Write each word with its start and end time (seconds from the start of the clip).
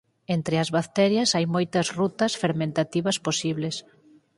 Entre 0.35 0.55
as 0.63 0.69
bacterias 0.77 1.29
hai 1.35 1.45
moitas 1.55 1.87
rutas 1.99 2.31
fermentativas 2.43 3.17
posibles. 3.27 3.75